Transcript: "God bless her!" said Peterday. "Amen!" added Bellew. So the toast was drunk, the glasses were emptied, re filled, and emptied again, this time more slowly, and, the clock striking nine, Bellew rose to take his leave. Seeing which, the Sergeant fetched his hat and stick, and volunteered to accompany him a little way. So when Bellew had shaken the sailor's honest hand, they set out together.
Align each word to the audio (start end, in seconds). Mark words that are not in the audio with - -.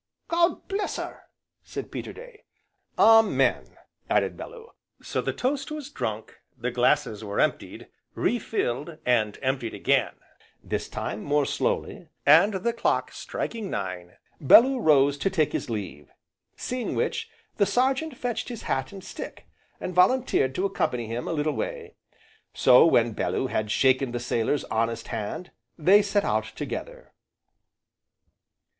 "God 0.29 0.67
bless 0.67 0.95
her!" 0.95 1.25
said 1.63 1.91
Peterday. 1.91 2.45
"Amen!" 2.97 3.77
added 4.09 4.35
Bellew. 4.35 4.71
So 5.03 5.21
the 5.21 5.31
toast 5.31 5.69
was 5.69 5.91
drunk, 5.91 6.39
the 6.57 6.71
glasses 6.71 7.23
were 7.23 7.39
emptied, 7.39 7.87
re 8.15 8.39
filled, 8.39 8.97
and 9.05 9.37
emptied 9.43 9.75
again, 9.75 10.15
this 10.63 10.89
time 10.89 11.23
more 11.23 11.45
slowly, 11.45 12.07
and, 12.25 12.55
the 12.55 12.73
clock 12.73 13.11
striking 13.11 13.69
nine, 13.69 14.13
Bellew 14.39 14.79
rose 14.79 15.19
to 15.19 15.29
take 15.29 15.53
his 15.53 15.69
leave. 15.69 16.09
Seeing 16.55 16.95
which, 16.95 17.29
the 17.57 17.67
Sergeant 17.67 18.17
fetched 18.17 18.49
his 18.49 18.63
hat 18.63 18.91
and 18.91 19.03
stick, 19.03 19.45
and 19.79 19.93
volunteered 19.93 20.55
to 20.55 20.65
accompany 20.65 21.05
him 21.05 21.27
a 21.27 21.31
little 21.31 21.53
way. 21.53 21.93
So 22.55 22.87
when 22.87 23.11
Bellew 23.13 23.49
had 23.51 23.69
shaken 23.69 24.13
the 24.13 24.19
sailor's 24.19 24.63
honest 24.63 25.09
hand, 25.09 25.51
they 25.77 26.01
set 26.01 26.25
out 26.25 26.45
together. 26.55 27.13